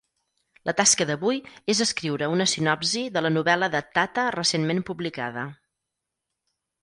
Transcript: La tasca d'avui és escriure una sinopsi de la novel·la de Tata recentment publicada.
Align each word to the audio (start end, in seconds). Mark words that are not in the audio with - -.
La 0.67 0.73
tasca 0.77 1.05
d'avui 1.09 1.41
és 1.73 1.81
escriure 1.85 2.29
una 2.35 2.47
sinopsi 2.53 3.03
de 3.17 3.23
la 3.25 3.31
novel·la 3.35 3.69
de 3.75 3.81
Tata 3.97 4.23
recentment 4.37 4.81
publicada. 4.91 5.43